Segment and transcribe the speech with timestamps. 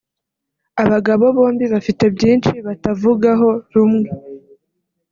[0.83, 4.09] abagabo bombi bafite byinshi batavugaho rumwe